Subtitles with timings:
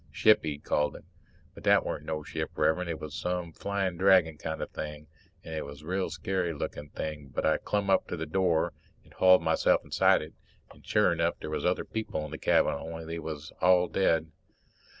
[0.11, 1.05] Ship, he'd called it.
[1.53, 5.05] But that were no ship, Rev'rend, it was some flying dragon kind of thing.
[5.43, 8.73] It was a real scarey lookin' thing but I clumb up to the little door
[9.03, 10.33] and hauled myself inside it.
[10.71, 14.31] And, sure enough, there was other people in the cabin, only they was all dead.